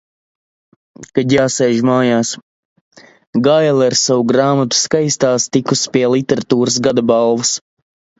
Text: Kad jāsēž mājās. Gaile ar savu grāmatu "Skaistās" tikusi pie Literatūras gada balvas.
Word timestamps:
Kad 1.17 1.33
jāsēž 1.33 1.81
mājās. 1.89 2.31
Gaile 3.47 3.85
ar 3.89 3.97
savu 4.05 4.25
grāmatu 4.31 4.79
"Skaistās" 4.79 5.45
tikusi 5.59 5.93
pie 5.97 6.03
Literatūras 6.15 6.79
gada 6.89 7.05
balvas. 7.13 7.53